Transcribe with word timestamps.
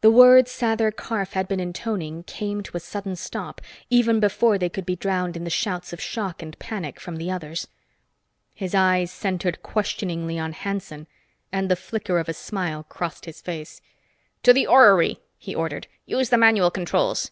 The 0.00 0.10
words 0.10 0.50
Sather 0.50 0.90
Karf 0.90 1.34
had 1.34 1.46
been 1.46 1.60
intoning 1.60 2.22
came 2.22 2.62
to 2.62 2.78
a 2.78 2.80
sudden 2.80 3.14
stop, 3.14 3.60
even 3.90 4.18
before 4.18 4.56
they 4.56 4.70
could 4.70 4.86
be 4.86 4.96
drowned 4.96 5.36
in 5.36 5.44
the 5.44 5.50
shouts 5.50 5.92
of 5.92 6.00
shock 6.00 6.40
and 6.40 6.58
panic 6.58 6.98
from 6.98 7.16
the 7.16 7.30
others. 7.30 7.68
His 8.54 8.74
eyes 8.74 9.12
centered 9.12 9.62
questioningly 9.62 10.38
on 10.38 10.54
Hanson 10.54 11.06
and 11.52 11.70
the 11.70 11.76
flicker 11.76 12.18
of 12.18 12.26
a 12.30 12.32
smile 12.32 12.84
crossed 12.84 13.26
his 13.26 13.42
face. 13.42 13.82
"To 14.44 14.54
the 14.54 14.66
orrery!" 14.66 15.20
he 15.36 15.54
ordered. 15.54 15.88
"Use 16.06 16.30
the 16.30 16.38
manual 16.38 16.70
controls." 16.70 17.30